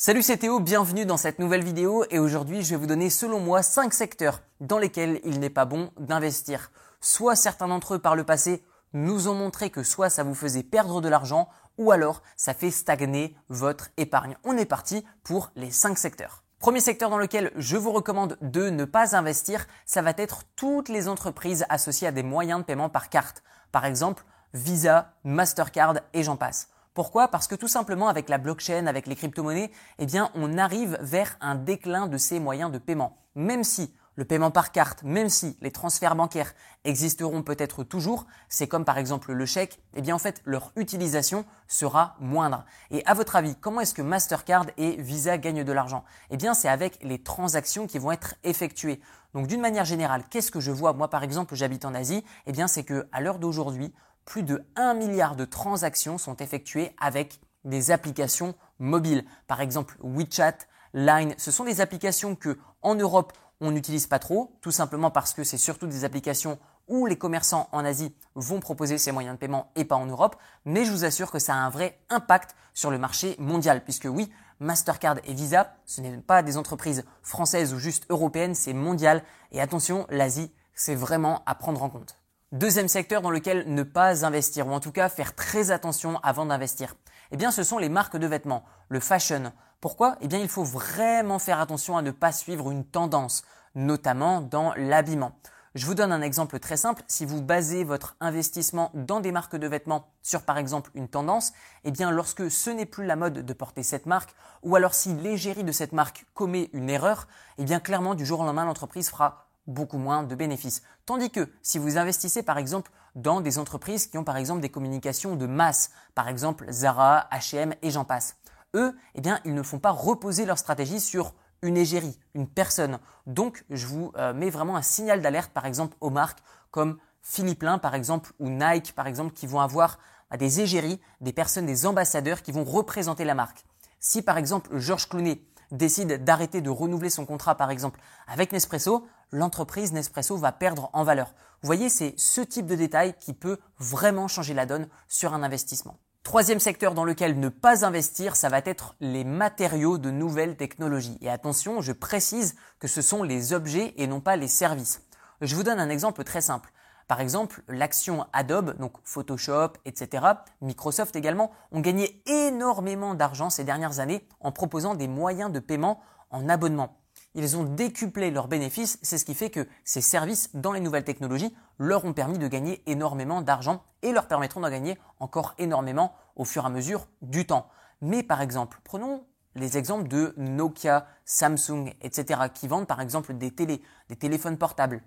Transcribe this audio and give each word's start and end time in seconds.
Salut 0.00 0.22
c'est 0.22 0.36
Théo, 0.36 0.60
bienvenue 0.60 1.06
dans 1.06 1.16
cette 1.16 1.40
nouvelle 1.40 1.64
vidéo 1.64 2.04
et 2.08 2.20
aujourd'hui 2.20 2.62
je 2.62 2.70
vais 2.70 2.76
vous 2.76 2.86
donner 2.86 3.10
selon 3.10 3.40
moi 3.40 3.64
5 3.64 3.92
secteurs 3.92 4.42
dans 4.60 4.78
lesquels 4.78 5.20
il 5.24 5.40
n'est 5.40 5.50
pas 5.50 5.64
bon 5.64 5.90
d'investir. 5.98 6.70
Soit 7.00 7.34
certains 7.34 7.66
d'entre 7.66 7.94
eux 7.94 7.98
par 7.98 8.14
le 8.14 8.22
passé 8.22 8.62
nous 8.92 9.26
ont 9.26 9.34
montré 9.34 9.70
que 9.70 9.82
soit 9.82 10.08
ça 10.08 10.22
vous 10.22 10.36
faisait 10.36 10.62
perdre 10.62 11.00
de 11.00 11.08
l'argent 11.08 11.48
ou 11.78 11.90
alors 11.90 12.22
ça 12.36 12.54
fait 12.54 12.70
stagner 12.70 13.34
votre 13.48 13.88
épargne. 13.96 14.36
On 14.44 14.56
est 14.56 14.66
parti 14.66 15.04
pour 15.24 15.50
les 15.56 15.72
5 15.72 15.98
secteurs. 15.98 16.44
Premier 16.60 16.78
secteur 16.78 17.10
dans 17.10 17.18
lequel 17.18 17.50
je 17.56 17.76
vous 17.76 17.90
recommande 17.90 18.38
de 18.40 18.70
ne 18.70 18.84
pas 18.84 19.16
investir, 19.16 19.66
ça 19.84 20.00
va 20.00 20.12
être 20.16 20.44
toutes 20.54 20.90
les 20.90 21.08
entreprises 21.08 21.66
associées 21.70 22.06
à 22.06 22.12
des 22.12 22.22
moyens 22.22 22.60
de 22.60 22.64
paiement 22.64 22.88
par 22.88 23.08
carte. 23.08 23.42
Par 23.72 23.84
exemple, 23.84 24.24
Visa, 24.54 25.14
Mastercard 25.24 25.94
et 26.14 26.22
j'en 26.22 26.36
passe. 26.36 26.68
Pourquoi? 26.98 27.28
Parce 27.28 27.46
que 27.46 27.54
tout 27.54 27.68
simplement 27.68 28.08
avec 28.08 28.28
la 28.28 28.38
blockchain, 28.38 28.88
avec 28.88 29.06
les 29.06 29.14
crypto-monnaies, 29.14 29.70
eh 30.00 30.06
bien 30.06 30.32
on 30.34 30.58
arrive 30.58 30.98
vers 31.00 31.36
un 31.40 31.54
déclin 31.54 32.08
de 32.08 32.18
ces 32.18 32.40
moyens 32.40 32.72
de 32.72 32.78
paiement. 32.78 33.16
Même 33.36 33.62
si 33.62 33.94
le 34.16 34.24
paiement 34.24 34.50
par 34.50 34.72
carte, 34.72 35.04
même 35.04 35.28
si 35.28 35.56
les 35.60 35.70
transferts 35.70 36.16
bancaires 36.16 36.54
existeront 36.82 37.44
peut-être 37.44 37.84
toujours, 37.84 38.26
c'est 38.48 38.66
comme 38.66 38.84
par 38.84 38.98
exemple 38.98 39.32
le 39.32 39.46
chèque, 39.46 39.80
eh 39.94 40.02
bien 40.02 40.16
en 40.16 40.18
fait 40.18 40.42
leur 40.44 40.72
utilisation 40.74 41.44
sera 41.68 42.16
moindre. 42.18 42.64
Et 42.90 43.06
à 43.06 43.14
votre 43.14 43.36
avis, 43.36 43.54
comment 43.54 43.80
est-ce 43.80 43.94
que 43.94 44.02
Mastercard 44.02 44.66
et 44.76 45.00
Visa 45.00 45.38
gagnent 45.38 45.62
de 45.62 45.72
l'argent? 45.72 46.02
Eh 46.30 46.36
bien 46.36 46.52
c'est 46.52 46.68
avec 46.68 46.98
les 47.04 47.22
transactions 47.22 47.86
qui 47.86 48.00
vont 48.00 48.10
être 48.10 48.34
effectuées. 48.42 49.00
Donc 49.34 49.46
d'une 49.46 49.60
manière 49.60 49.84
générale, 49.84 50.24
qu'est-ce 50.28 50.50
que 50.50 50.58
je 50.58 50.72
vois? 50.72 50.94
Moi 50.94 51.08
par 51.08 51.22
exemple, 51.22 51.54
j'habite 51.54 51.84
en 51.84 51.94
Asie, 51.94 52.24
eh 52.46 52.50
bien 52.50 52.66
c'est 52.66 52.82
que 52.82 53.06
à 53.12 53.20
l'heure 53.20 53.38
d'aujourd'hui, 53.38 53.94
plus 54.28 54.42
de 54.42 54.62
1 54.76 54.92
milliard 54.92 55.36
de 55.36 55.46
transactions 55.46 56.18
sont 56.18 56.36
effectuées 56.36 56.94
avec 57.00 57.40
des 57.64 57.90
applications 57.90 58.54
mobiles. 58.78 59.24
Par 59.46 59.62
exemple, 59.62 59.96
WeChat, 60.02 60.58
Line, 60.92 61.34
ce 61.38 61.50
sont 61.50 61.64
des 61.64 61.80
applications 61.80 62.34
que 62.34 62.58
en 62.82 62.94
Europe 62.94 63.32
on 63.62 63.70
n'utilise 63.70 64.06
pas 64.06 64.18
trop, 64.18 64.52
tout 64.60 64.70
simplement 64.70 65.10
parce 65.10 65.32
que 65.32 65.44
c'est 65.44 65.56
surtout 65.56 65.86
des 65.86 66.04
applications 66.04 66.58
où 66.88 67.06
les 67.06 67.16
commerçants 67.16 67.70
en 67.72 67.86
Asie 67.86 68.14
vont 68.34 68.60
proposer 68.60 68.98
ces 68.98 69.12
moyens 69.12 69.34
de 69.34 69.38
paiement 69.38 69.72
et 69.76 69.86
pas 69.86 69.96
en 69.96 70.04
Europe, 70.04 70.36
mais 70.66 70.84
je 70.84 70.92
vous 70.92 71.06
assure 71.06 71.30
que 71.30 71.38
ça 71.38 71.54
a 71.54 71.56
un 71.56 71.70
vrai 71.70 71.98
impact 72.10 72.54
sur 72.74 72.90
le 72.90 72.98
marché 72.98 73.34
mondial, 73.38 73.82
puisque 73.82 74.08
oui, 74.10 74.30
Mastercard 74.60 75.16
et 75.24 75.32
Visa, 75.32 75.74
ce 75.86 76.02
n'est 76.02 76.18
pas 76.18 76.42
des 76.42 76.58
entreprises 76.58 77.04
françaises 77.22 77.72
ou 77.72 77.78
juste 77.78 78.04
européennes, 78.10 78.54
c'est 78.54 78.74
mondial, 78.74 79.22
et 79.52 79.60
attention, 79.62 80.06
l'Asie, 80.10 80.52
c'est 80.74 80.94
vraiment 80.94 81.42
à 81.46 81.54
prendre 81.54 81.82
en 81.82 81.88
compte. 81.88 82.18
Deuxième 82.52 82.88
secteur 82.88 83.20
dans 83.20 83.30
lequel 83.30 83.74
ne 83.74 83.82
pas 83.82 84.24
investir, 84.24 84.66
ou 84.66 84.72
en 84.72 84.80
tout 84.80 84.90
cas 84.90 85.10
faire 85.10 85.34
très 85.34 85.70
attention 85.70 86.18
avant 86.22 86.46
d'investir, 86.46 86.94
eh 87.30 87.36
bien 87.36 87.50
ce 87.50 87.62
sont 87.62 87.76
les 87.76 87.90
marques 87.90 88.16
de 88.16 88.26
vêtements, 88.26 88.64
le 88.88 89.00
fashion. 89.00 89.52
Pourquoi? 89.82 90.16
Eh 90.22 90.28
bien 90.28 90.38
il 90.38 90.48
faut 90.48 90.64
vraiment 90.64 91.38
faire 91.38 91.60
attention 91.60 91.98
à 91.98 92.02
ne 92.02 92.10
pas 92.10 92.32
suivre 92.32 92.70
une 92.70 92.86
tendance, 92.86 93.42
notamment 93.74 94.40
dans 94.40 94.72
l'habillement. 94.76 95.32
Je 95.74 95.84
vous 95.84 95.92
donne 95.94 96.10
un 96.10 96.22
exemple 96.22 96.58
très 96.58 96.78
simple. 96.78 97.02
Si 97.06 97.26
vous 97.26 97.42
basez 97.42 97.84
votre 97.84 98.16
investissement 98.18 98.92
dans 98.94 99.20
des 99.20 99.30
marques 99.30 99.56
de 99.56 99.66
vêtements 99.66 100.06
sur 100.22 100.40
par 100.40 100.56
exemple 100.56 100.90
une 100.94 101.08
tendance, 101.08 101.52
eh 101.84 101.90
bien 101.90 102.10
lorsque 102.10 102.50
ce 102.50 102.70
n'est 102.70 102.86
plus 102.86 103.04
la 103.04 103.16
mode 103.16 103.44
de 103.44 103.52
porter 103.52 103.82
cette 103.82 104.06
marque, 104.06 104.34
ou 104.62 104.74
alors 104.74 104.94
si 104.94 105.12
l'égérie 105.12 105.64
de 105.64 105.72
cette 105.72 105.92
marque 105.92 106.24
commet 106.32 106.70
une 106.72 106.88
erreur, 106.88 107.28
eh 107.58 107.64
bien 107.64 107.78
clairement 107.78 108.14
du 108.14 108.24
jour 108.24 108.40
au 108.40 108.44
lendemain 108.44 108.64
l'entreprise 108.64 109.10
fera 109.10 109.47
beaucoup 109.68 109.98
moins 109.98 110.24
de 110.24 110.34
bénéfices. 110.34 110.82
Tandis 111.06 111.30
que 111.30 111.48
si 111.62 111.78
vous 111.78 111.96
investissez 111.96 112.42
par 112.42 112.58
exemple 112.58 112.90
dans 113.14 113.40
des 113.40 113.58
entreprises 113.58 114.06
qui 114.06 114.18
ont 114.18 114.24
par 114.24 114.36
exemple 114.36 114.60
des 114.60 114.68
communications 114.68 115.36
de 115.36 115.46
masse, 115.46 115.90
par 116.14 116.28
exemple 116.28 116.66
Zara, 116.70 117.28
H&M 117.30 117.74
et 117.82 117.90
j'en 117.90 118.04
passe, 118.04 118.36
eux, 118.74 118.96
eh 119.14 119.20
bien, 119.20 119.40
ils 119.44 119.54
ne 119.54 119.62
font 119.62 119.78
pas 119.78 119.90
reposer 119.90 120.44
leur 120.44 120.58
stratégie 120.58 121.00
sur 121.00 121.34
une 121.62 121.76
égérie, 121.76 122.18
une 122.34 122.48
personne. 122.48 122.98
Donc, 123.26 123.64
je 123.70 123.86
vous 123.86 124.12
euh, 124.16 124.32
mets 124.32 124.50
vraiment 124.50 124.76
un 124.76 124.82
signal 124.82 125.20
d'alerte, 125.20 125.52
par 125.52 125.66
exemple, 125.66 125.96
aux 126.00 126.10
marques 126.10 126.40
comme 126.70 126.98
Philippe 127.22 127.62
Lin, 127.62 127.78
par 127.78 127.94
exemple, 127.94 128.32
ou 128.38 128.48
Nike, 128.48 128.94
par 128.94 129.06
exemple, 129.06 129.32
qui 129.32 129.46
vont 129.46 129.60
avoir 129.60 129.98
bah, 130.30 130.36
des 130.36 130.60
égéries, 130.60 131.00
des 131.20 131.32
personnes, 131.32 131.66
des 131.66 131.86
ambassadeurs 131.86 132.42
qui 132.42 132.52
vont 132.52 132.64
représenter 132.64 133.24
la 133.24 133.34
marque. 133.34 133.64
Si, 133.98 134.22
par 134.22 134.38
exemple, 134.38 134.76
Georges 134.78 135.08
Clooney 135.08 135.42
décide 135.70 136.24
d'arrêter 136.24 136.60
de 136.60 136.70
renouveler 136.70 137.10
son 137.10 137.26
contrat, 137.26 137.56
par 137.56 137.70
exemple, 137.70 138.00
avec 138.26 138.52
Nespresso, 138.52 139.06
l'entreprise 139.32 139.92
Nespresso 139.92 140.36
va 140.36 140.52
perdre 140.52 140.90
en 140.92 141.04
valeur. 141.04 141.34
Vous 141.62 141.66
voyez, 141.66 141.88
c'est 141.88 142.14
ce 142.16 142.40
type 142.40 142.66
de 142.66 142.74
détail 142.74 143.14
qui 143.18 143.32
peut 143.32 143.58
vraiment 143.78 144.28
changer 144.28 144.54
la 144.54 144.66
donne 144.66 144.88
sur 145.08 145.34
un 145.34 145.42
investissement. 145.42 145.98
Troisième 146.22 146.60
secteur 146.60 146.94
dans 146.94 147.04
lequel 147.04 147.40
ne 147.40 147.48
pas 147.48 147.86
investir, 147.86 148.36
ça 148.36 148.50
va 148.50 148.58
être 148.58 148.94
les 149.00 149.24
matériaux 149.24 149.96
de 149.96 150.10
nouvelles 150.10 150.56
technologies. 150.56 151.16
Et 151.22 151.30
attention, 151.30 151.80
je 151.80 151.92
précise 151.92 152.54
que 152.78 152.88
ce 152.88 153.00
sont 153.00 153.22
les 153.22 153.54
objets 153.54 153.94
et 153.96 154.06
non 154.06 154.20
pas 154.20 154.36
les 154.36 154.48
services. 154.48 155.02
Je 155.40 155.56
vous 155.56 155.62
donne 155.62 155.80
un 155.80 155.88
exemple 155.88 156.24
très 156.24 156.42
simple. 156.42 156.70
Par 157.08 157.22
exemple, 157.22 157.62
l'action 157.68 158.26
Adobe, 158.34 158.76
donc 158.76 158.92
Photoshop, 159.02 159.72
etc., 159.86 160.26
Microsoft 160.60 161.16
également, 161.16 161.50
ont 161.72 161.80
gagné 161.80 162.22
énormément 162.26 163.14
d'argent 163.14 163.48
ces 163.48 163.64
dernières 163.64 163.98
années 163.98 164.28
en 164.40 164.52
proposant 164.52 164.94
des 164.94 165.08
moyens 165.08 165.50
de 165.50 165.58
paiement 165.58 166.00
en 166.30 166.50
abonnement. 166.50 166.98
Ils 167.34 167.56
ont 167.56 167.64
décuplé 167.64 168.30
leurs 168.30 168.46
bénéfices, 168.46 168.98
c'est 169.00 169.16
ce 169.16 169.24
qui 169.24 169.34
fait 169.34 169.48
que 169.48 169.66
ces 169.84 170.02
services 170.02 170.50
dans 170.54 170.72
les 170.72 170.80
nouvelles 170.80 171.04
technologies 171.04 171.54
leur 171.78 172.04
ont 172.04 172.12
permis 172.12 172.38
de 172.38 172.46
gagner 172.46 172.82
énormément 172.86 173.40
d'argent 173.40 173.82
et 174.02 174.12
leur 174.12 174.28
permettront 174.28 174.60
d'en 174.60 174.70
gagner 174.70 174.98
encore 175.18 175.54
énormément 175.58 176.14
au 176.36 176.44
fur 176.44 176.64
et 176.64 176.66
à 176.66 176.70
mesure 176.70 177.06
du 177.22 177.46
temps. 177.46 177.68
Mais 178.02 178.22
par 178.22 178.42
exemple, 178.42 178.80
prenons 178.84 179.24
les 179.54 179.78
exemples 179.78 180.08
de 180.08 180.34
Nokia, 180.36 181.06
Samsung, 181.24 181.94
etc., 182.02 182.42
qui 182.52 182.68
vendent 182.68 182.86
par 182.86 183.00
exemple 183.00 183.34
des 183.34 183.50
télés, 183.50 183.82
des 184.08 184.16
téléphones 184.16 184.58
portables. 184.58 185.02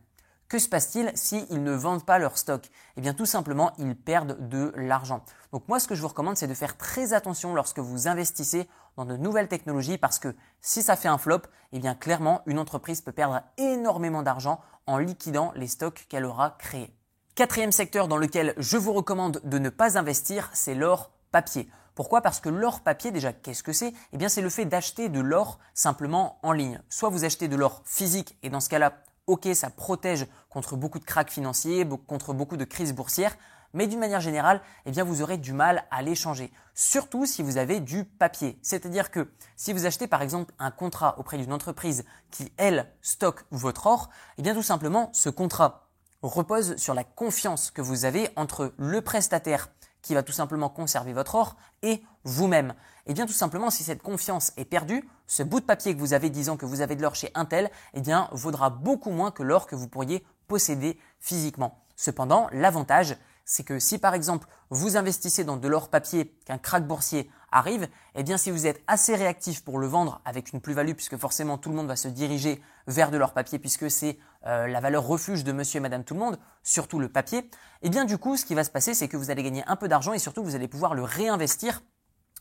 Que 0.51 0.59
se 0.59 0.67
passe-t-il 0.67 1.13
s'ils 1.15 1.63
ne 1.63 1.71
vendent 1.71 2.05
pas 2.05 2.19
leur 2.19 2.37
stock? 2.37 2.69
Eh 2.97 3.01
bien 3.01 3.13
tout 3.13 3.25
simplement, 3.25 3.71
ils 3.77 3.95
perdent 3.95 4.49
de 4.49 4.73
l'argent. 4.75 5.23
Donc 5.53 5.65
moi 5.69 5.79
ce 5.79 5.87
que 5.87 5.95
je 5.95 6.01
vous 6.01 6.09
recommande 6.09 6.35
c'est 6.35 6.45
de 6.45 6.53
faire 6.53 6.75
très 6.75 7.13
attention 7.13 7.55
lorsque 7.55 7.79
vous 7.79 8.09
investissez 8.09 8.67
dans 8.97 9.05
de 9.05 9.15
nouvelles 9.15 9.47
technologies 9.47 9.97
parce 9.97 10.19
que 10.19 10.35
si 10.59 10.83
ça 10.83 10.97
fait 10.97 11.07
un 11.07 11.17
flop, 11.17 11.43
eh 11.71 11.79
bien 11.79 11.95
clairement 11.95 12.41
une 12.47 12.59
entreprise 12.59 12.99
peut 12.99 13.13
perdre 13.13 13.43
énormément 13.57 14.23
d'argent 14.23 14.59
en 14.87 14.97
liquidant 14.97 15.53
les 15.55 15.67
stocks 15.67 16.05
qu'elle 16.09 16.25
aura 16.25 16.57
créés. 16.59 16.93
Quatrième 17.35 17.71
secteur 17.71 18.09
dans 18.09 18.17
lequel 18.17 18.53
je 18.57 18.75
vous 18.75 18.91
recommande 18.91 19.39
de 19.45 19.57
ne 19.57 19.69
pas 19.69 19.97
investir, 19.97 20.49
c'est 20.51 20.75
l'or 20.75 21.11
papier. 21.31 21.69
Pourquoi? 21.95 22.19
Parce 22.19 22.41
que 22.41 22.49
l'or 22.49 22.81
papier, 22.81 23.11
déjà, 23.11 23.31
qu'est-ce 23.31 23.63
que 23.63 23.73
c'est? 23.73 23.93
Eh 24.11 24.17
bien, 24.17 24.29
c'est 24.29 24.41
le 24.41 24.49
fait 24.49 24.65
d'acheter 24.65 25.09
de 25.09 25.19
l'or 25.19 25.59
simplement 25.73 26.39
en 26.41 26.53
ligne. 26.53 26.81
Soit 26.89 27.09
vous 27.09 27.25
achetez 27.25 27.49
de 27.49 27.57
l'or 27.57 27.81
physique, 27.83 28.37
et 28.43 28.49
dans 28.49 28.61
ce 28.61 28.69
cas-là, 28.69 28.93
ok, 29.27 29.49
ça 29.53 29.69
protège 29.69 30.27
contre 30.49 30.75
beaucoup 30.75 30.99
de 30.99 31.05
cracks 31.05 31.31
financiers, 31.31 31.87
contre 32.07 32.33
beaucoup 32.33 32.57
de 32.57 32.65
crises 32.65 32.93
boursières, 32.93 33.35
mais 33.73 33.87
d'une 33.87 33.99
manière 33.99 34.21
générale, 34.21 34.61
eh 34.85 34.91
bien, 34.91 35.03
vous 35.03 35.21
aurez 35.21 35.37
du 35.37 35.53
mal 35.53 35.85
à 35.91 36.01
l'échanger. 36.01 36.51
Surtout 36.73 37.25
si 37.25 37.41
vous 37.41 37.57
avez 37.57 37.79
du 37.79 38.03
papier. 38.03 38.59
C'est-à-dire 38.61 39.11
que 39.11 39.31
si 39.55 39.71
vous 39.73 39.85
achetez 39.85 40.07
par 40.07 40.21
exemple 40.21 40.53
un 40.59 40.71
contrat 40.71 41.17
auprès 41.19 41.37
d'une 41.37 41.53
entreprise 41.53 42.03
qui, 42.31 42.51
elle, 42.57 42.91
stocke 43.01 43.45
votre 43.51 43.87
or, 43.87 44.09
eh 44.37 44.41
bien, 44.41 44.53
tout 44.53 44.63
simplement, 44.63 45.09
ce 45.13 45.29
contrat 45.29 45.87
repose 46.21 46.75
sur 46.75 46.93
la 46.93 47.03
confiance 47.03 47.71
que 47.71 47.81
vous 47.81 48.05
avez 48.05 48.29
entre 48.35 48.73
le 48.77 49.01
prestataire 49.01 49.69
qui 50.01 50.13
va 50.13 50.23
tout 50.23 50.31
simplement 50.31 50.69
conserver 50.69 51.13
votre 51.13 51.35
or 51.35 51.55
et 51.81 52.03
vous-même. 52.23 52.73
Et 53.05 53.11
eh 53.11 53.13
bien 53.13 53.25
tout 53.25 53.33
simplement, 53.33 53.69
si 53.69 53.83
cette 53.83 54.01
confiance 54.01 54.53
est 54.57 54.65
perdue, 54.65 55.07
ce 55.27 55.43
bout 55.43 55.59
de 55.59 55.65
papier 55.65 55.95
que 55.95 55.99
vous 55.99 56.13
avez 56.13 56.29
disant 56.29 56.57
que 56.57 56.65
vous 56.65 56.81
avez 56.81 56.95
de 56.95 57.01
l'or 57.01 57.15
chez 57.15 57.31
Intel, 57.33 57.71
eh 57.93 58.01
bien 58.01 58.29
vaudra 58.31 58.69
beaucoup 58.69 59.11
moins 59.11 59.31
que 59.31 59.43
l'or 59.43 59.65
que 59.65 59.75
vous 59.75 59.87
pourriez 59.87 60.23
posséder 60.47 60.99
physiquement. 61.19 61.83
Cependant, 61.95 62.47
l'avantage, 62.51 63.17
c'est 63.45 63.63
que 63.63 63.79
si 63.79 63.97
par 63.97 64.13
exemple 64.13 64.47
vous 64.69 64.97
investissez 64.97 65.43
dans 65.43 65.57
de 65.57 65.67
l'or 65.67 65.89
papier, 65.89 66.37
qu'un 66.45 66.57
crack 66.57 66.85
boursier 66.85 67.29
arrive, 67.51 67.87
eh 68.15 68.23
bien 68.23 68.37
si 68.37 68.51
vous 68.51 68.67
êtes 68.67 68.81
assez 68.87 69.15
réactif 69.15 69.63
pour 69.63 69.79
le 69.79 69.87
vendre 69.87 70.21
avec 70.25 70.53
une 70.53 70.61
plus-value, 70.61 70.93
puisque 70.93 71.17
forcément 71.17 71.57
tout 71.57 71.69
le 71.69 71.75
monde 71.75 71.87
va 71.87 71.95
se 71.95 72.07
diriger 72.07 72.61
vers 72.87 73.11
de 73.11 73.17
l'or 73.17 73.33
papier, 73.33 73.59
puisque 73.59 73.89
c'est 73.89 74.17
euh, 74.45 74.67
la 74.67 74.79
valeur 74.79 75.05
refuge 75.05 75.43
de 75.43 75.51
monsieur 75.51 75.77
et 75.77 75.81
madame 75.81 76.03
tout 76.03 76.13
le 76.13 76.19
monde, 76.19 76.39
surtout 76.63 76.99
le 76.99 77.09
papier, 77.09 77.49
eh 77.81 77.89
bien 77.89 78.05
du 78.05 78.17
coup 78.17 78.37
ce 78.37 78.45
qui 78.45 78.55
va 78.55 78.63
se 78.63 78.71
passer 78.71 78.93
c'est 78.93 79.07
que 79.07 79.17
vous 79.17 79.31
allez 79.31 79.43
gagner 79.43 79.63
un 79.67 79.75
peu 79.75 79.87
d'argent 79.87 80.13
et 80.13 80.19
surtout 80.19 80.43
vous 80.43 80.55
allez 80.55 80.67
pouvoir 80.67 80.93
le 80.93 81.03
réinvestir 81.03 81.81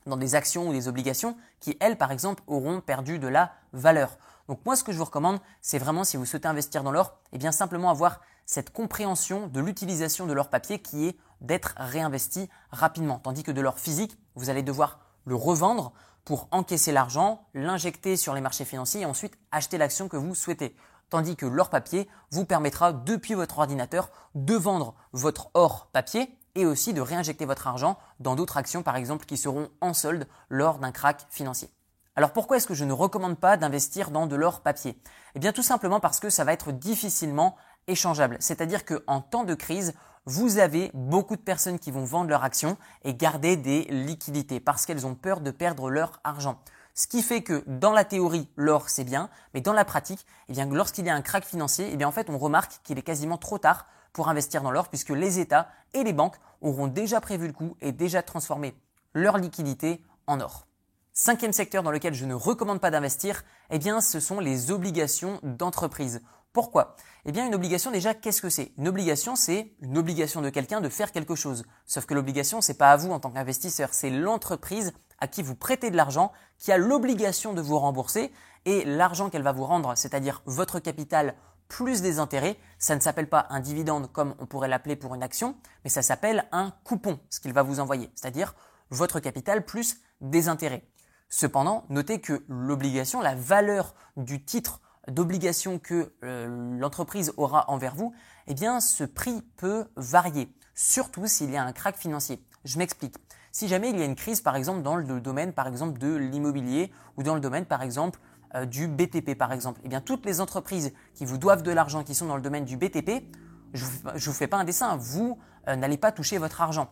dans 0.06 0.16
des 0.16 0.34
actions 0.34 0.68
ou 0.68 0.72
des 0.72 0.88
obligations 0.88 1.36
qui, 1.60 1.76
elles, 1.80 1.98
par 1.98 2.12
exemple, 2.12 2.42
auront 2.46 2.80
perdu 2.80 3.18
de 3.18 3.28
la 3.28 3.52
valeur. 3.72 4.18
Donc 4.48 4.64
moi, 4.64 4.76
ce 4.76 4.82
que 4.82 4.92
je 4.92 4.98
vous 4.98 5.04
recommande, 5.04 5.40
c'est 5.60 5.78
vraiment, 5.78 6.04
si 6.04 6.16
vous 6.16 6.24
souhaitez 6.24 6.48
investir 6.48 6.82
dans 6.82 6.90
l'or, 6.90 7.18
eh 7.32 7.38
bien 7.38 7.52
simplement 7.52 7.90
avoir 7.90 8.20
cette 8.46 8.70
compréhension 8.70 9.46
de 9.46 9.60
l'utilisation 9.60 10.26
de 10.26 10.32
l'or 10.32 10.48
papier 10.50 10.80
qui 10.80 11.06
est 11.06 11.16
d'être 11.40 11.74
réinvesti 11.76 12.48
rapidement. 12.70 13.18
Tandis 13.18 13.42
que 13.42 13.50
de 13.50 13.60
l'or 13.60 13.78
physique, 13.78 14.18
vous 14.34 14.50
allez 14.50 14.62
devoir 14.62 15.00
le 15.24 15.34
revendre 15.34 15.92
pour 16.24 16.48
encaisser 16.50 16.92
l'argent, 16.92 17.46
l'injecter 17.54 18.16
sur 18.16 18.34
les 18.34 18.40
marchés 18.40 18.64
financiers 18.64 19.02
et 19.02 19.06
ensuite 19.06 19.38
acheter 19.52 19.78
l'action 19.78 20.08
que 20.08 20.16
vous 20.16 20.34
souhaitez. 20.34 20.76
Tandis 21.08 21.36
que 21.36 21.46
l'or 21.46 21.70
papier 21.70 22.08
vous 22.30 22.44
permettra 22.44 22.92
depuis 22.92 23.34
votre 23.34 23.58
ordinateur 23.58 24.10
de 24.34 24.54
vendre 24.54 24.94
votre 25.12 25.50
or 25.54 25.88
papier 25.92 26.38
et 26.54 26.66
aussi 26.66 26.92
de 26.92 27.00
réinjecter 27.00 27.44
votre 27.46 27.66
argent 27.66 27.98
dans 28.20 28.36
d'autres 28.36 28.56
actions 28.56 28.82
par 28.82 28.96
exemple 28.96 29.26
qui 29.26 29.36
seront 29.36 29.70
en 29.80 29.92
solde 29.92 30.26
lors 30.48 30.78
d'un 30.78 30.92
crack 30.92 31.26
financier. 31.30 31.70
Alors 32.16 32.32
pourquoi 32.32 32.56
est-ce 32.56 32.66
que 32.66 32.74
je 32.74 32.84
ne 32.84 32.92
recommande 32.92 33.38
pas 33.38 33.56
d'investir 33.56 34.10
dans 34.10 34.26
de 34.26 34.36
l'or 34.36 34.60
papier? 34.60 35.00
Eh 35.34 35.38
bien 35.38 35.52
tout 35.52 35.62
simplement 35.62 36.00
parce 36.00 36.20
que 36.20 36.30
ça 36.30 36.44
va 36.44 36.52
être 36.52 36.72
difficilement 36.72 37.56
échangeable. 37.86 38.36
C'est-à-dire 38.40 38.84
qu'en 38.84 39.20
temps 39.20 39.44
de 39.44 39.54
crise, 39.54 39.94
vous 40.30 40.58
avez 40.58 40.92
beaucoup 40.94 41.34
de 41.34 41.40
personnes 41.40 41.80
qui 41.80 41.90
vont 41.90 42.04
vendre 42.04 42.30
leurs 42.30 42.44
actions 42.44 42.76
et 43.02 43.14
garder 43.14 43.56
des 43.56 43.82
liquidités 43.90 44.60
parce 44.60 44.86
qu'elles 44.86 45.04
ont 45.04 45.16
peur 45.16 45.40
de 45.40 45.50
perdre 45.50 45.90
leur 45.90 46.20
argent. 46.22 46.60
Ce 46.94 47.08
qui 47.08 47.22
fait 47.22 47.42
que 47.42 47.64
dans 47.66 47.90
la 47.90 48.04
théorie, 48.04 48.48
l'or 48.54 48.90
c'est 48.90 49.02
bien, 49.02 49.28
mais 49.54 49.60
dans 49.60 49.72
la 49.72 49.84
pratique, 49.84 50.24
eh 50.48 50.64
lorsqu'il 50.66 51.04
y 51.04 51.10
a 51.10 51.16
un 51.16 51.20
crack 51.20 51.44
financier, 51.44 51.92
eh 51.92 52.04
on 52.28 52.38
remarque 52.38 52.80
qu'il 52.84 52.96
est 52.96 53.02
quasiment 53.02 53.38
trop 53.38 53.58
tard 53.58 53.86
pour 54.12 54.28
investir 54.28 54.62
dans 54.62 54.70
l'or 54.70 54.88
puisque 54.88 55.10
les 55.10 55.40
États 55.40 55.68
et 55.94 56.04
les 56.04 56.12
banques 56.12 56.36
auront 56.60 56.86
déjà 56.86 57.20
prévu 57.20 57.48
le 57.48 57.52
coup 57.52 57.76
et 57.80 57.90
déjà 57.90 58.22
transformé 58.22 58.76
leur 59.14 59.36
liquidité 59.36 60.00
en 60.28 60.38
or. 60.40 60.68
Cinquième 61.12 61.52
secteur 61.52 61.82
dans 61.82 61.90
lequel 61.90 62.14
je 62.14 62.24
ne 62.24 62.34
recommande 62.34 62.80
pas 62.80 62.92
d'investir, 62.92 63.42
eh 63.70 63.80
ce 64.00 64.20
sont 64.20 64.38
les 64.38 64.70
obligations 64.70 65.40
d'entreprise. 65.42 66.22
Pourquoi? 66.52 66.96
Eh 67.24 67.32
bien, 67.32 67.46
une 67.46 67.54
obligation, 67.54 67.92
déjà, 67.92 68.12
qu'est-ce 68.12 68.42
que 68.42 68.48
c'est? 68.48 68.72
Une 68.76 68.88
obligation, 68.88 69.36
c'est 69.36 69.72
une 69.82 69.96
obligation 69.96 70.40
de 70.42 70.50
quelqu'un 70.50 70.80
de 70.80 70.88
faire 70.88 71.12
quelque 71.12 71.36
chose. 71.36 71.64
Sauf 71.86 72.06
que 72.06 72.14
l'obligation, 72.14 72.60
c'est 72.60 72.74
pas 72.74 72.90
à 72.90 72.96
vous 72.96 73.12
en 73.12 73.20
tant 73.20 73.30
qu'investisseur, 73.30 73.90
c'est 73.92 74.10
l'entreprise 74.10 74.92
à 75.20 75.28
qui 75.28 75.42
vous 75.42 75.54
prêtez 75.54 75.90
de 75.90 75.96
l'argent 75.96 76.32
qui 76.58 76.72
a 76.72 76.78
l'obligation 76.78 77.52
de 77.52 77.60
vous 77.60 77.78
rembourser 77.78 78.32
et 78.64 78.84
l'argent 78.84 79.30
qu'elle 79.30 79.42
va 79.42 79.52
vous 79.52 79.64
rendre, 79.64 79.96
c'est-à-dire 79.96 80.42
votre 80.44 80.80
capital 80.80 81.34
plus 81.68 82.02
des 82.02 82.18
intérêts, 82.18 82.58
ça 82.78 82.96
ne 82.96 83.00
s'appelle 83.00 83.28
pas 83.28 83.46
un 83.50 83.60
dividende 83.60 84.10
comme 84.12 84.34
on 84.40 84.46
pourrait 84.46 84.68
l'appeler 84.68 84.96
pour 84.96 85.14
une 85.14 85.22
action, 85.22 85.56
mais 85.84 85.90
ça 85.90 86.02
s'appelle 86.02 86.48
un 86.50 86.72
coupon, 86.82 87.20
ce 87.30 87.38
qu'il 87.38 87.52
va 87.52 87.62
vous 87.62 87.78
envoyer, 87.78 88.10
c'est-à-dire 88.16 88.54
votre 88.90 89.20
capital 89.20 89.64
plus 89.64 90.00
des 90.20 90.48
intérêts. 90.48 90.84
Cependant, 91.28 91.84
notez 91.88 92.20
que 92.20 92.44
l'obligation, 92.48 93.20
la 93.20 93.36
valeur 93.36 93.94
du 94.16 94.44
titre 94.44 94.80
d'obligation 95.08 95.78
que 95.78 96.12
euh, 96.24 96.78
l'entreprise 96.78 97.32
aura 97.36 97.70
envers 97.70 97.94
vous, 97.94 98.12
eh 98.46 98.54
bien, 98.54 98.80
ce 98.80 99.04
prix 99.04 99.42
peut 99.56 99.86
varier, 99.96 100.52
surtout 100.74 101.26
s'il 101.26 101.50
y 101.50 101.56
a 101.56 101.64
un 101.64 101.72
crack 101.72 101.96
financier. 101.96 102.44
Je 102.64 102.78
m'explique. 102.78 103.16
Si 103.52 103.66
jamais 103.66 103.90
il 103.90 103.98
y 103.98 104.02
a 104.02 104.04
une 104.04 104.14
crise, 104.14 104.40
par 104.40 104.54
exemple, 104.54 104.82
dans 104.82 104.96
le 104.96 105.20
domaine, 105.20 105.52
par 105.52 105.66
exemple, 105.66 105.98
de 105.98 106.14
l'immobilier 106.14 106.92
ou 107.16 107.22
dans 107.22 107.34
le 107.34 107.40
domaine, 107.40 107.64
par 107.64 107.82
exemple, 107.82 108.20
euh, 108.54 108.64
du 108.64 108.88
BTP, 108.88 109.36
par 109.36 109.52
exemple, 109.52 109.80
eh 109.84 109.88
bien, 109.88 110.00
toutes 110.00 110.26
les 110.26 110.40
entreprises 110.40 110.92
qui 111.14 111.24
vous 111.24 111.38
doivent 111.38 111.62
de 111.62 111.70
l'argent, 111.70 112.04
qui 112.04 112.14
sont 112.14 112.26
dans 112.26 112.36
le 112.36 112.42
domaine 112.42 112.64
du 112.64 112.76
BTP, 112.76 113.24
je 113.72 113.84
ne 113.84 114.18
vous, 114.18 114.32
fais 114.32 114.46
pas 114.46 114.56
un 114.56 114.64
dessin, 114.64 114.96
vous 114.96 115.38
euh, 115.68 115.76
n'allez 115.76 115.96
pas 115.96 116.12
toucher 116.12 116.38
votre 116.38 116.60
argent. 116.60 116.90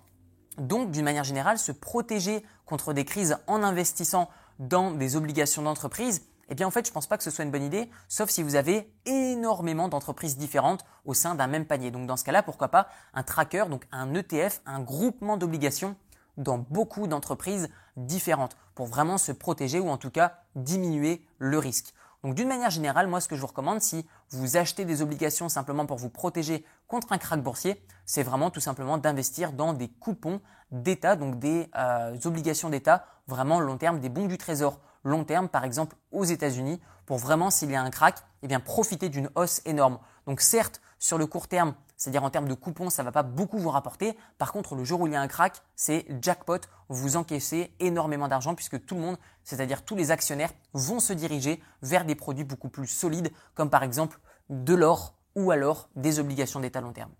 Donc, 0.56 0.90
d'une 0.90 1.04
manière 1.04 1.24
générale, 1.24 1.58
se 1.58 1.72
protéger 1.72 2.44
contre 2.64 2.92
des 2.92 3.04
crises 3.04 3.38
en 3.46 3.62
investissant 3.62 4.28
dans 4.58 4.90
des 4.90 5.16
obligations 5.16 5.62
d'entreprise, 5.62 6.22
eh 6.48 6.54
bien 6.54 6.66
en 6.66 6.70
fait, 6.70 6.86
je 6.86 6.90
ne 6.90 6.94
pense 6.94 7.06
pas 7.06 7.16
que 7.16 7.22
ce 7.22 7.30
soit 7.30 7.44
une 7.44 7.50
bonne 7.50 7.62
idée, 7.62 7.90
sauf 8.08 8.30
si 8.30 8.42
vous 8.42 8.54
avez 8.54 8.92
énormément 9.04 9.88
d'entreprises 9.88 10.36
différentes 10.36 10.84
au 11.04 11.14
sein 11.14 11.34
d'un 11.34 11.46
même 11.46 11.66
panier. 11.66 11.90
Donc 11.90 12.06
dans 12.06 12.16
ce 12.16 12.24
cas-là, 12.24 12.42
pourquoi 12.42 12.68
pas 12.68 12.88
un 13.14 13.22
tracker, 13.22 13.64
donc 13.68 13.86
un 13.92 14.14
ETF, 14.14 14.62
un 14.66 14.80
groupement 14.80 15.36
d'obligations 15.36 15.96
dans 16.36 16.58
beaucoup 16.58 17.06
d'entreprises 17.06 17.68
différentes 17.96 18.56
pour 18.74 18.86
vraiment 18.86 19.18
se 19.18 19.32
protéger 19.32 19.80
ou 19.80 19.88
en 19.88 19.98
tout 19.98 20.10
cas 20.10 20.40
diminuer 20.54 21.26
le 21.38 21.58
risque. 21.58 21.92
Donc 22.24 22.34
d'une 22.34 22.48
manière 22.48 22.70
générale, 22.70 23.06
moi 23.06 23.20
ce 23.20 23.28
que 23.28 23.36
je 23.36 23.40
vous 23.40 23.46
recommande 23.46 23.80
si 23.80 24.06
vous 24.30 24.56
achetez 24.56 24.84
des 24.84 25.02
obligations 25.02 25.48
simplement 25.48 25.86
pour 25.86 25.98
vous 25.98 26.10
protéger 26.10 26.64
contre 26.88 27.12
un 27.12 27.18
krach 27.18 27.40
boursier, 27.40 27.82
c'est 28.06 28.22
vraiment 28.22 28.50
tout 28.50 28.60
simplement 28.60 28.98
d'investir 28.98 29.52
dans 29.52 29.72
des 29.72 29.88
coupons 29.88 30.40
d'État, 30.72 31.14
donc 31.14 31.38
des 31.38 31.70
euh, 31.76 32.16
obligations 32.24 32.70
d'État 32.70 33.06
vraiment 33.28 33.60
long 33.60 33.76
terme, 33.76 34.00
des 34.00 34.08
bons 34.08 34.26
du 34.26 34.38
trésor 34.38 34.80
long 35.04 35.24
terme, 35.24 35.48
par 35.48 35.64
exemple 35.64 35.96
aux 36.12 36.24
États-Unis, 36.24 36.80
pour 37.06 37.18
vraiment 37.18 37.50
s'il 37.50 37.70
y 37.70 37.76
a 37.76 37.82
un 37.82 37.90
crack, 37.90 38.22
eh 38.42 38.58
profiter 38.58 39.08
d'une 39.08 39.30
hausse 39.34 39.62
énorme. 39.64 39.98
Donc 40.26 40.40
certes, 40.40 40.80
sur 40.98 41.16
le 41.16 41.26
court 41.26 41.48
terme, 41.48 41.74
c'est-à-dire 41.96 42.22
en 42.22 42.30
termes 42.30 42.48
de 42.48 42.54
coupons, 42.54 42.90
ça 42.90 43.02
ne 43.02 43.06
va 43.06 43.12
pas 43.12 43.22
beaucoup 43.22 43.58
vous 43.58 43.70
rapporter. 43.70 44.16
Par 44.38 44.52
contre, 44.52 44.74
le 44.74 44.84
jour 44.84 45.00
où 45.00 45.06
il 45.06 45.12
y 45.12 45.16
a 45.16 45.20
un 45.20 45.28
crack, 45.28 45.62
c'est 45.74 46.06
jackpot, 46.22 46.60
vous 46.88 47.16
encaissez 47.16 47.72
énormément 47.80 48.28
d'argent 48.28 48.54
puisque 48.54 48.84
tout 48.84 48.94
le 48.94 49.00
monde, 49.00 49.16
c'est-à-dire 49.42 49.84
tous 49.84 49.96
les 49.96 50.10
actionnaires, 50.10 50.52
vont 50.74 51.00
se 51.00 51.12
diriger 51.12 51.62
vers 51.82 52.04
des 52.04 52.14
produits 52.14 52.44
beaucoup 52.44 52.68
plus 52.68 52.86
solides, 52.86 53.30
comme 53.54 53.70
par 53.70 53.82
exemple 53.82 54.20
de 54.50 54.74
l'or 54.74 55.14
ou 55.34 55.50
alors 55.50 55.88
des 55.96 56.18
obligations 56.18 56.60
d'État 56.60 56.80
long 56.80 56.92
terme. 56.92 57.10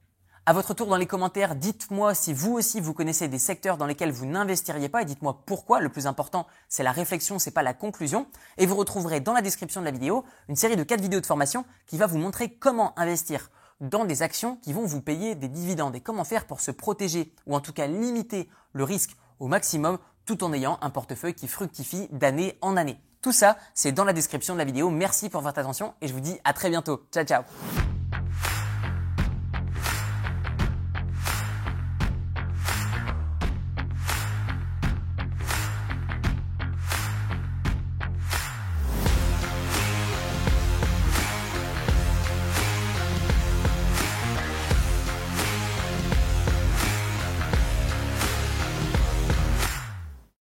À 0.49 0.55
votre 0.55 0.73
tour 0.73 0.87
dans 0.87 0.97
les 0.97 1.05
commentaires, 1.05 1.55
dites-moi 1.57 2.15
si 2.15 2.33
vous 2.33 2.55
aussi 2.55 2.81
vous 2.81 2.95
connaissez 2.95 3.29
des 3.29 3.39
secteurs 3.39 3.77
dans 3.77 3.85
lesquels 3.85 4.11
vous 4.11 4.25
n'investiriez 4.25 4.89
pas 4.89 5.03
et 5.03 5.05
dites-moi 5.05 5.43
pourquoi. 5.45 5.79
Le 5.79 5.91
plus 5.91 6.07
important, 6.07 6.47
c'est 6.71 6.83
la 6.83 6.91
réflexion, 6.91 7.39
c'est 7.39 7.51
pas 7.51 7.63
la 7.63 7.75
conclusion. 7.75 8.27
Et 8.57 8.65
vous 8.65 8.75
retrouverez 8.75 9.21
dans 9.21 9.35
la 9.35 9.43
description 9.43 9.83
de 9.83 9.85
la 9.85 9.91
vidéo 9.91 10.25
une 10.49 10.57
série 10.57 10.77
de 10.77 10.83
4 10.85 11.03
vidéos 11.03 11.21
de 11.21 11.27
formation 11.27 11.67
qui 11.87 11.99
va 11.99 12.07
vous 12.07 12.17
montrer 12.17 12.49
comment 12.49 12.99
investir 12.99 13.51
dans 13.83 14.07
des 14.07 14.23
actions 14.23 14.57
qui 14.63 14.73
vont 14.73 14.87
vous 14.87 15.03
payer 15.03 15.35
des 15.35 15.49
dividendes 15.49 15.95
et 15.95 16.01
comment 16.01 16.25
faire 16.25 16.47
pour 16.47 16.63
se 16.63 16.71
protéger 16.71 17.35
ou 17.47 17.55
en 17.55 17.61
tout 17.61 17.75
cas 17.75 17.87
limiter 17.87 18.49
le 18.73 18.85
risque 18.85 19.19
au 19.41 19.49
maximum 19.49 19.99
tout 20.25 20.43
en 20.45 20.55
ayant 20.55 20.79
un 20.81 20.89
portefeuille 20.89 21.35
qui 21.35 21.47
fructifie 21.47 22.09
d'année 22.11 22.57
en 22.63 22.79
année. 22.79 22.99
Tout 23.21 23.33
ça, 23.33 23.59
c'est 23.75 23.93
dans 23.93 24.05
la 24.05 24.15
description 24.15 24.55
de 24.55 24.59
la 24.61 24.65
vidéo. 24.65 24.89
Merci 24.89 25.29
pour 25.29 25.43
votre 25.43 25.59
attention 25.59 25.93
et 26.01 26.09
je 26.09 26.15
vous 26.15 26.21
dis 26.21 26.39
à 26.45 26.55
très 26.55 26.71
bientôt. 26.71 27.03
Ciao 27.13 27.27
ciao 27.27 27.43